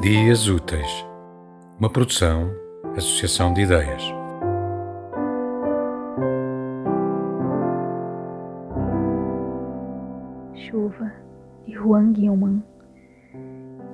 [0.00, 1.06] Dias Úteis,
[1.78, 2.50] uma produção,
[2.96, 4.02] associação de ideias.
[10.54, 11.12] Chuva,
[11.66, 12.64] de Juan Gilman.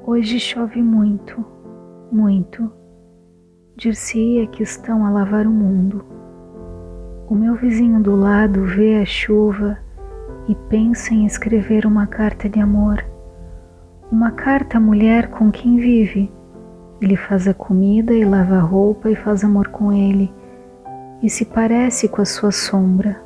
[0.06, 1.44] Hoje chove muito,
[2.12, 2.70] muito.
[3.76, 6.04] Dir-se-ia que estão a lavar o mundo.
[7.28, 9.76] O meu vizinho do lado vê a chuva
[10.46, 13.04] e pensa em escrever uma carta de amor
[14.10, 16.30] uma carta à mulher com quem vive.
[17.00, 20.32] Ele faz a comida e lava a roupa e faz amor com ele,
[21.22, 23.20] e se parece com a sua sombra.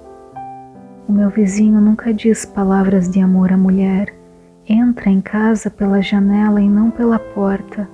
[1.07, 4.15] O meu vizinho nunca diz palavras de amor à mulher,
[4.67, 7.89] entra em casa pela janela e não pela porta.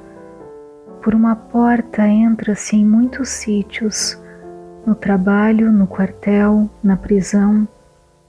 [1.02, 4.20] Por uma porta entra-se em muitos sítios,
[4.86, 7.66] no trabalho, no quartel, na prisão,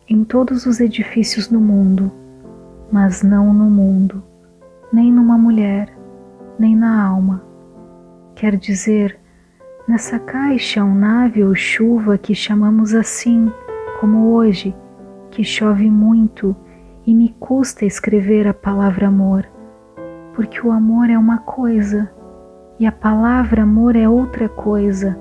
[0.09, 2.11] em todos os edifícios do mundo,
[2.91, 4.23] mas não no mundo
[5.57, 5.89] mulher,
[6.59, 7.41] nem na alma.
[8.35, 9.19] Quer dizer,
[9.87, 13.51] nessa caixa ou nave ou chuva que chamamos assim,
[13.99, 14.75] como hoje,
[15.31, 16.55] que chove muito
[17.07, 19.49] e me custa escrever a palavra amor,
[20.35, 22.07] porque o amor é uma coisa
[22.79, 25.17] e a palavra amor é outra coisa.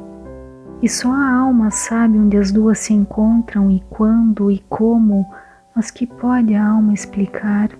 [0.83, 5.27] E só a alma sabe onde as duas se encontram e quando e como,
[5.75, 7.71] mas que pode a alma explicar?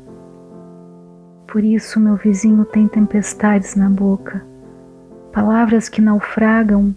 [1.57, 4.45] Por isso meu vizinho tem tempestades na boca,
[5.33, 6.95] palavras que naufragam,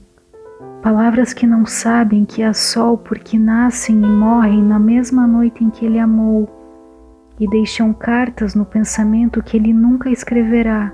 [0.82, 5.70] palavras que não sabem que há sol porque nascem e morrem na mesma noite em
[5.70, 6.50] que ele amou
[7.40, 10.92] e deixam cartas no pensamento que ele nunca escreverá,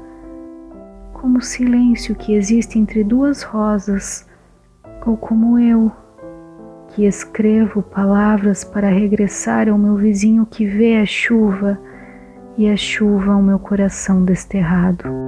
[1.11, 4.29] como o silêncio que existe entre duas rosas,
[5.03, 5.91] ou como eu,
[6.89, 11.79] que escrevo palavras para regressar ao meu vizinho que vê a chuva
[12.57, 15.24] e a chuva ao meu coração desterrado.